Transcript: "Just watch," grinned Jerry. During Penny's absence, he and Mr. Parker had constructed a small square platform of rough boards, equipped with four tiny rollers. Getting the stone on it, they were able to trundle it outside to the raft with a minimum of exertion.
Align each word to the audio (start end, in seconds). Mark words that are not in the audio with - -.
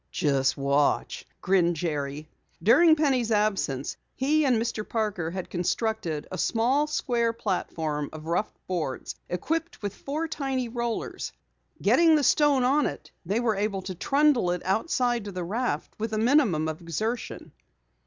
"Just 0.11 0.57
watch," 0.57 1.27
grinned 1.41 1.75
Jerry. 1.75 2.27
During 2.63 2.95
Penny's 2.95 3.31
absence, 3.31 3.97
he 4.15 4.45
and 4.45 4.59
Mr. 4.59 4.83
Parker 4.89 5.29
had 5.29 5.51
constructed 5.51 6.27
a 6.31 6.39
small 6.39 6.87
square 6.87 7.33
platform 7.33 8.09
of 8.11 8.25
rough 8.25 8.51
boards, 8.65 9.13
equipped 9.29 9.83
with 9.83 9.93
four 9.93 10.27
tiny 10.27 10.69
rollers. 10.69 11.31
Getting 11.83 12.15
the 12.15 12.23
stone 12.23 12.63
on 12.63 12.87
it, 12.87 13.11
they 13.27 13.39
were 13.39 13.55
able 13.57 13.83
to 13.83 13.93
trundle 13.93 14.49
it 14.49 14.65
outside 14.65 15.25
to 15.25 15.31
the 15.31 15.43
raft 15.43 15.93
with 15.99 16.13
a 16.13 16.17
minimum 16.17 16.67
of 16.67 16.81
exertion. 16.81 17.51